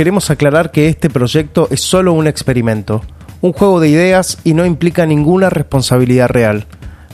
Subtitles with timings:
[0.00, 3.02] queremos aclarar que este proyecto es solo un experimento,
[3.42, 6.64] un juego de ideas y no implica ninguna responsabilidad real.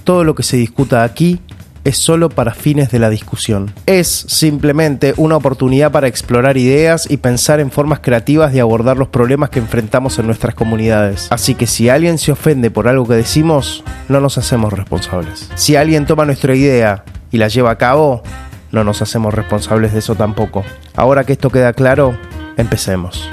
[0.04, 1.40] Todo lo que se discuta aquí
[1.82, 3.72] es solo para fines de la discusión.
[3.86, 9.08] Es simplemente una oportunidad para explorar ideas y pensar en formas creativas de abordar los
[9.08, 11.26] problemas que enfrentamos en nuestras comunidades.
[11.30, 15.50] Así que si alguien se ofende por algo que decimos, no nos hacemos responsables.
[15.56, 18.22] Si alguien toma nuestra idea y la lleva a cabo,
[18.70, 20.62] no nos hacemos responsables de eso tampoco.
[20.94, 22.16] Ahora que esto queda claro,
[22.56, 23.28] empecemos.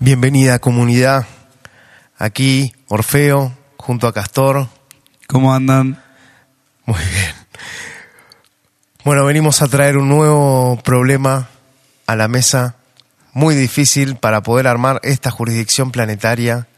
[0.00, 1.26] Bienvenida comunidad.
[2.18, 4.68] Aquí Orfeo junto a Castor.
[5.26, 6.02] ¿Cómo andan?
[6.86, 7.34] Muy bien.
[9.04, 11.48] Bueno, venimos a traer un nuevo problema
[12.06, 12.76] a la mesa,
[13.32, 16.68] muy difícil para poder armar esta jurisdicción planetaria.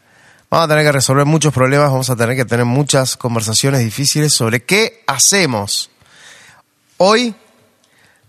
[0.49, 4.33] Vamos a tener que resolver muchos problemas, vamos a tener que tener muchas conversaciones difíciles
[4.33, 5.89] sobre qué hacemos.
[6.97, 7.35] Hoy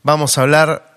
[0.03, 0.88] vamos a hablar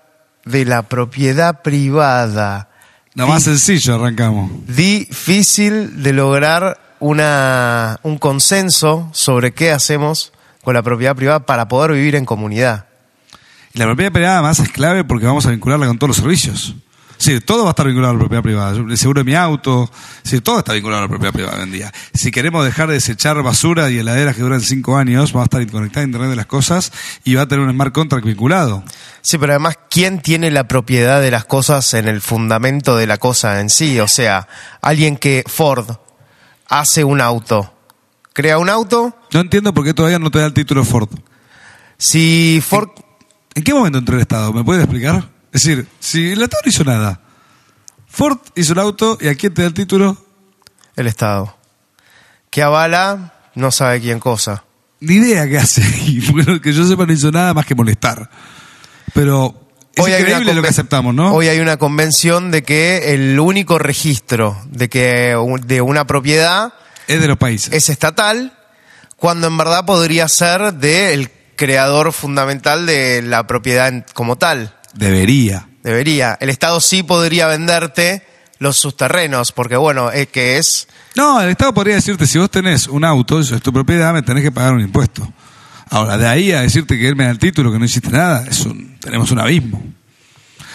[0.44, 2.68] de la propiedad privada.
[3.14, 4.50] Lo más sencillo, arrancamos.
[4.66, 11.92] Difícil de lograr una, un consenso sobre qué hacemos con la propiedad privada para poder
[11.92, 12.86] vivir en comunidad.
[13.74, 16.74] Y la propiedad privada además es clave porque vamos a vincularla con todos los servicios.
[17.22, 18.76] Sí, todo va a estar vinculado a la propiedad privada.
[18.76, 19.88] El seguro de mi auto,
[20.24, 21.92] sí, todo está vinculado a la propiedad privada hoy en día.
[22.12, 25.64] Si queremos dejar de desechar basura y heladeras que duran cinco años, va a estar
[25.68, 28.82] conectada a Internet de las cosas y va a tener un smart contract vinculado.
[29.22, 33.18] Sí, pero además, ¿quién tiene la propiedad de las cosas en el fundamento de la
[33.18, 34.00] cosa en sí?
[34.00, 34.48] O sea,
[34.80, 35.96] alguien que Ford
[36.68, 37.72] hace un auto,
[38.32, 39.16] crea un auto.
[39.32, 41.08] No entiendo por qué todavía no te da el título Ford.
[41.96, 42.88] Si Ford...
[43.54, 44.52] ¿En qué momento entró el Estado?
[44.52, 45.28] ¿Me puedes explicar?
[45.52, 47.20] Es decir, si el Estado no hizo nada,
[48.08, 50.16] Ford hizo el auto y a quién te da el título?
[50.96, 51.56] El Estado.
[52.50, 54.64] Que avala, no sabe quién cosa.
[55.00, 55.82] Ni idea qué hace.
[56.06, 58.28] Y bueno, que yo sepa no hizo nada más que molestar.
[59.22, 59.54] Pero
[59.94, 61.32] es Hoy hay increíble una lo que aceptamos, ¿no?
[61.34, 66.72] Hoy hay una convención de que el único registro de que un- de una propiedad
[67.06, 67.72] Es de los países.
[67.72, 68.52] es estatal,
[69.16, 74.74] cuando en verdad podría ser del creador fundamental de la propiedad como tal.
[74.94, 75.68] Debería.
[75.84, 76.36] Debería.
[76.40, 78.22] El Estado sí podría venderte
[78.58, 82.50] los sus terrenos, porque bueno, es que es No, el Estado podría decirte, si vos
[82.50, 85.30] tenés un auto, eso es tu propiedad, me tenés que pagar un impuesto.
[85.90, 88.44] Ahora, de ahí a decirte que él me da el título, que no hiciste nada,
[88.48, 89.82] es un- tenemos un abismo.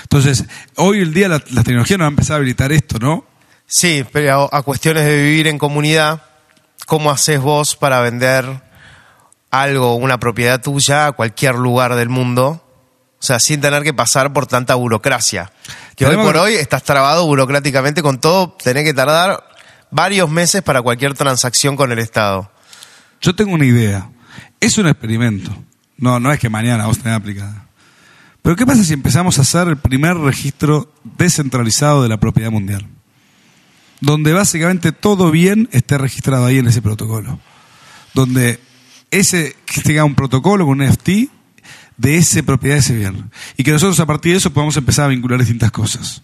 [0.03, 0.45] Entonces,
[0.75, 3.25] hoy el día la, la tecnología nos va a empezar a habilitar esto, ¿no?
[3.65, 6.21] Sí, pero a, a cuestiones de vivir en comunidad,
[6.85, 8.61] ¿cómo haces vos para vender
[9.51, 12.63] algo, una propiedad tuya a cualquier lugar del mundo?
[13.19, 15.51] O sea, sin tener que pasar por tanta burocracia.
[15.95, 19.43] Que hoy por hoy estás trabado burocráticamente con todo, tenés que tardar
[19.89, 22.51] varios meses para cualquier transacción con el Estado.
[23.19, 24.09] Yo tengo una idea.
[24.59, 25.51] Es un experimento.
[25.97, 27.66] No, no es que mañana vos tenés aplicada.
[28.47, 32.87] Pero ¿qué pasa si empezamos a hacer el primer registro descentralizado de la propiedad mundial?
[33.99, 37.41] Donde básicamente todo bien esté registrado ahí en ese protocolo.
[38.13, 38.61] Donde
[39.11, 41.09] ese que tenga un protocolo con un NFT
[41.97, 43.29] de esa propiedad de ese bien.
[43.57, 46.21] Y que nosotros a partir de eso podamos empezar a vincular distintas cosas.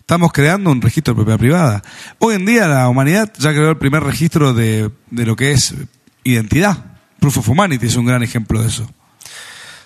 [0.00, 1.82] Estamos creando un registro de propiedad privada.
[2.18, 5.76] Hoy en día la humanidad ya creó el primer registro de, de lo que es
[6.24, 6.98] identidad.
[7.20, 8.90] Proof of Humanity es un gran ejemplo de eso.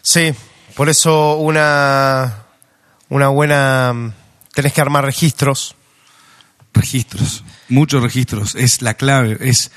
[0.00, 0.32] Sí,
[0.76, 2.44] por eso una,
[3.08, 4.12] una buena...
[4.54, 5.74] Tenés que armar registros.
[6.74, 9.38] Registros, muchos registros, es la clave.
[9.40, 9.70] Es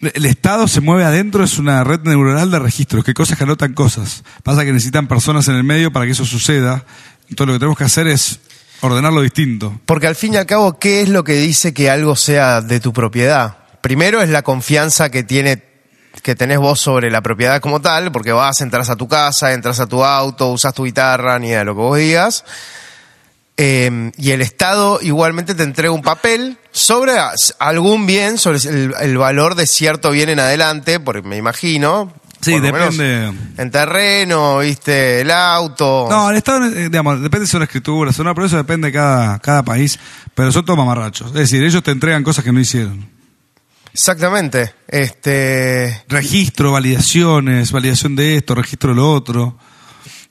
[0.00, 3.74] el Estado se mueve adentro, es una red neuronal de registros, que cosas que anotan
[3.74, 4.22] cosas.
[4.42, 6.84] Pasa que necesitan personas en el medio para que eso suceda.
[7.28, 8.40] Entonces lo que tenemos que hacer es
[8.82, 9.80] ordenarlo distinto.
[9.86, 12.80] Porque al fin y al cabo, ¿qué es lo que dice que algo sea de
[12.80, 13.58] tu propiedad?
[13.80, 15.69] Primero es la confianza que tiene
[16.22, 19.80] que tenés vos sobre la propiedad como tal, porque vas, entras a tu casa, entras
[19.80, 22.44] a tu auto, usas tu guitarra, ni de lo que vos digas.
[23.56, 27.12] Eh, y el Estado igualmente te entrega un papel sobre
[27.58, 32.12] algún bien, sobre el, el valor de cierto bien en adelante, porque me imagino.
[32.40, 33.32] Sí, depende.
[33.58, 36.06] En terreno, viste, el auto.
[36.10, 38.92] No, el Estado, eh, digamos, depende si son escrituras o no, pero eso depende de
[38.92, 39.98] cada, cada país.
[40.34, 41.28] Pero son todos mamarrachos.
[41.28, 43.19] Es decir, ellos te entregan cosas que no hicieron.
[43.92, 44.74] Exactamente.
[44.88, 46.04] Este.
[46.08, 49.58] registro, validaciones, validación de esto, registro de lo otro.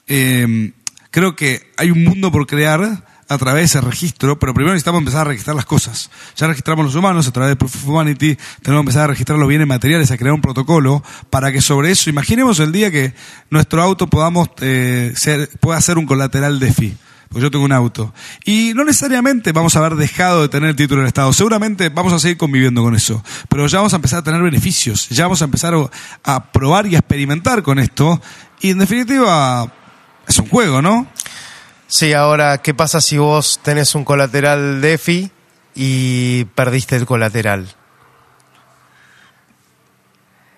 [0.08, 0.72] Eh,
[1.12, 5.22] creo que hay un mundo por crear a través de registro, pero primero necesitamos empezar
[5.22, 6.10] a registrar las cosas.
[6.36, 9.38] Ya registramos los humanos a través de Proof of Humanity, tenemos que empezar a registrar
[9.38, 13.14] los bienes materiales, a crear un protocolo para que sobre eso, imaginemos el día que
[13.52, 16.98] nuestro auto podamos eh, ser, pueda ser un colateral de FI.
[17.30, 18.12] Porque yo tengo un auto.
[18.44, 21.32] Y no necesariamente vamos a haber dejado de tener el título del Estado.
[21.32, 23.24] Seguramente vamos a seguir conviviendo con eso.
[23.48, 25.08] Pero ya vamos a empezar a tener beneficios.
[25.10, 25.76] Ya vamos a empezar
[26.24, 28.20] a, probar y a experimentar con esto.
[28.62, 29.72] Y en definitiva,
[30.28, 31.08] es un juego, ¿no?
[31.88, 35.30] Sí, ahora, ¿qué pasa si vos tenés un colateral DeFi
[35.76, 37.76] y perdiste el colateral?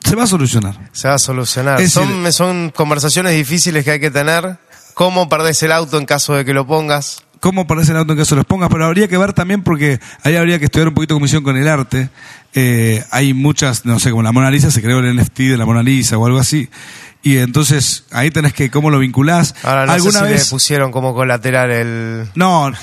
[0.06, 0.90] Se va a solucionar.
[0.94, 1.86] Se va a solucionar.
[1.90, 4.58] Son conversaciones difíciles que hay que tener.
[4.94, 7.24] ¿Cómo perdés el auto en caso de que lo pongas?
[7.42, 10.36] cómo parece el auto en caso los pongas, pero habría que ver también porque ahí
[10.36, 12.10] habría que estudiar un poquito comisión con el arte.
[12.54, 15.66] Eh, hay muchas, no sé, como la Mona Lisa, se creó el NFT de la
[15.66, 16.70] Mona Lisa o algo así.
[17.24, 19.54] Y entonces ahí tenés que, ¿cómo lo vinculás?
[19.62, 20.44] Ahora no ¿Alguna sé si vez?
[20.46, 22.28] le pusieron como colateral el...
[22.34, 22.78] No, no,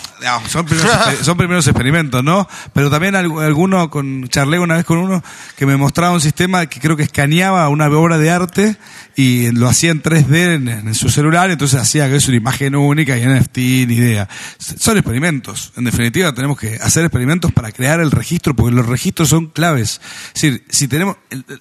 [0.48, 0.92] son, primeros,
[1.22, 2.48] son primeros experimentos, ¿no?
[2.72, 5.24] Pero también algu- alguno, con, charlé una vez con uno
[5.56, 8.76] que me mostraba un sistema que creo que escaneaba una obra de arte
[9.16, 12.76] y lo hacía en 3D en, en su celular, entonces hacía que es una imagen
[12.76, 13.56] única y NFT,
[13.88, 14.28] ni idea.
[14.58, 15.72] Son experimentos.
[15.76, 20.00] En definitiva, tenemos que hacer experimentos para crear el registro, porque los registros son claves.
[20.36, 21.16] Es decir, si tenemos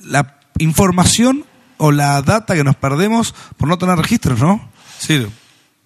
[0.06, 1.44] la información
[1.78, 4.70] o la data que nos perdemos por no tener registros, ¿no?
[5.00, 5.30] Decir,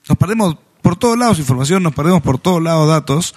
[0.08, 3.36] nos perdemos por todos lados información, nos perdemos por todos lados datos,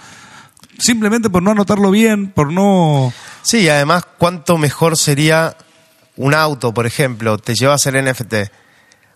[0.79, 3.13] simplemente por no anotarlo bien, por no...
[3.41, 5.55] Sí, y además, ¿cuánto mejor sería
[6.15, 7.37] un auto, por ejemplo?
[7.37, 8.33] Te llevas el NFT,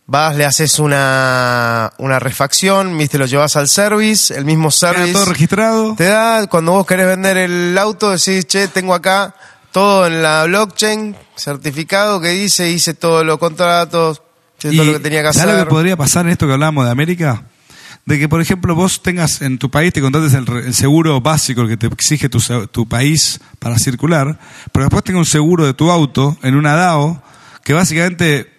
[0.06, 5.14] vas, le haces una, una refacción, viste, lo llevas al service, el mismo Queda service
[5.14, 5.96] todo registrado.
[5.96, 9.34] te da, cuando vos querés vender el auto, decís, che, tengo acá
[9.72, 14.22] todo en la blockchain, certificado que dice, hice todos los contratos,
[14.58, 15.60] hice todo lo que tenía que ¿sabes hacer.
[15.60, 17.44] lo que podría pasar en esto que hablábamos de América?
[18.06, 21.68] De que, por ejemplo, vos tengas en tu país, te contrates el, el seguro básico
[21.68, 24.40] que te exige tu, tu país para circular,
[24.72, 27.22] pero después tenga un seguro de tu auto en una DAO
[27.64, 28.59] que básicamente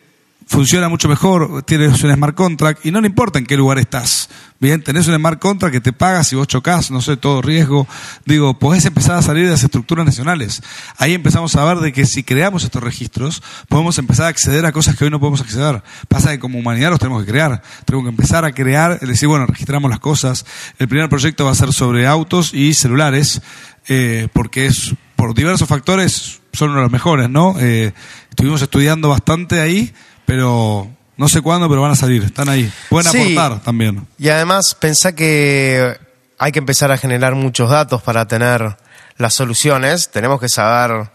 [0.50, 4.29] funciona mucho mejor, tienes un smart contract y no le importa en qué lugar estás.
[4.58, 7.87] Bien, tenés un smart contract que te paga si vos chocas, no sé, todo riesgo.
[8.26, 10.61] Digo, podés empezar a salir de las estructuras nacionales.
[10.99, 14.73] Ahí empezamos a ver de que si creamos estos registros, podemos empezar a acceder a
[14.73, 15.85] cosas que hoy no podemos acceder.
[16.08, 17.62] Pasa que como humanidad los tenemos que crear.
[17.85, 20.44] Tenemos que empezar a crear, es decir, bueno, registramos las cosas.
[20.81, 23.41] El primer proyecto va a ser sobre autos y celulares,
[23.87, 27.55] eh, porque es, por diversos factores, son uno de los mejores, ¿no?
[27.61, 27.93] Eh,
[28.31, 29.93] estuvimos estudiando bastante ahí,
[30.31, 32.71] pero no sé cuándo, pero van a salir, están ahí.
[32.88, 33.37] Pueden Sí.
[33.37, 34.06] aportar también.
[34.19, 35.97] Y además, pensá que
[36.38, 38.77] hay que empezar a generar muchos datos para tener
[39.19, 40.11] las soluciones.
[40.11, 41.11] Tenemos que saber,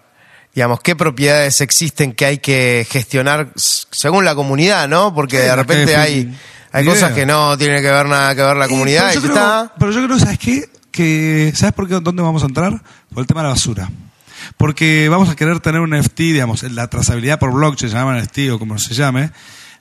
[0.54, 5.14] digamos, qué propiedades existen que hay que gestionar según la comunidad, ¿no?
[5.16, 6.38] Porque Sí, de repente hay,
[6.72, 9.08] hay cosas que no tienen que ver nada que ver la Y, comunidad.
[9.08, 9.74] pero, y yo ya creo, está.
[9.80, 10.70] pero yo creo, ¿sabes qué?
[10.92, 11.96] Que, ¿Sabes por qué?
[12.00, 12.82] ¿Dónde vamos a entrar?
[13.14, 13.90] Por el tema de la basura.
[14.58, 18.40] Porque vamos a querer tener un NFT, digamos, la trazabilidad por blockchain, se llama NFT
[18.52, 19.32] o como se llame,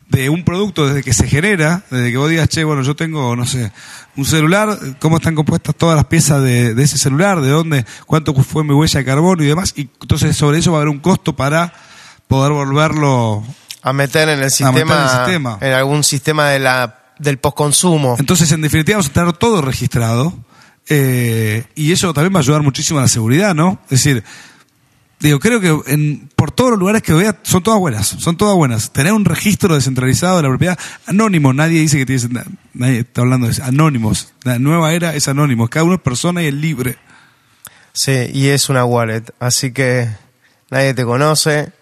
[0.09, 3.35] de un producto desde que se genera, desde que vos digas, che, bueno, yo tengo,
[3.37, 3.73] no sé,
[4.17, 8.35] un celular, cómo están compuestas todas las piezas de, de ese celular, de dónde, cuánto
[8.35, 11.01] fue mi huella de carbono y demás, y entonces sobre eso va a haber un
[11.01, 11.73] costo para
[12.29, 13.43] poder volverlo
[13.83, 15.59] A meter en el meter en el sistema, sistema.
[15.61, 18.17] en algún sistema de la, del postconsumo.
[18.19, 20.35] Entonces, en definitiva, vamos a tener todo registrado.
[20.89, 23.79] eh, y eso también va a ayudar muchísimo a la seguridad, ¿no?
[23.85, 24.23] Es decir,
[25.29, 28.55] digo, creo que en, por todos los lugares que vea, son todas buenas, son todas
[28.57, 28.93] buenas.
[28.93, 32.45] Tener un registro descentralizado de la propiedad, anónimo, nadie dice que tiene,
[32.75, 34.33] nadie está hablando de anónimos.
[34.43, 36.99] La nueva era es anónimo, cada uno es persona y es libre.
[37.93, 40.09] Sí, y es una wallet, así que
[40.71, 41.73] nadie te conoce,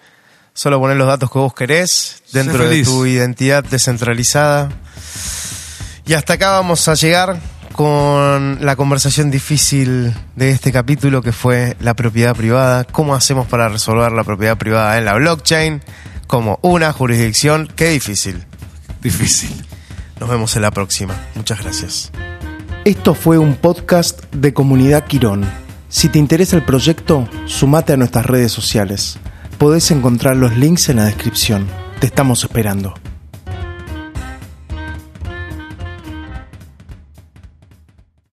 [0.54, 4.70] solo poner los datos que vos querés dentro de tu identidad descentralizada.
[6.06, 7.40] Y hasta acá vamos a llegar
[7.72, 13.68] con la conversación difícil de este capítulo que fue la propiedad privada, cómo hacemos para
[13.68, 15.82] resolver la propiedad privada en la blockchain
[16.26, 18.44] como una jurisdicción, qué difícil.
[19.02, 19.50] Difícil.
[20.20, 21.14] Nos vemos en la próxima.
[21.34, 22.10] Muchas gracias.
[22.84, 25.44] Esto fue un podcast de Comunidad Quirón.
[25.88, 29.18] Si te interesa el proyecto, sumate a nuestras redes sociales.
[29.58, 31.66] Podés encontrar los links en la descripción.
[32.00, 32.94] Te estamos esperando.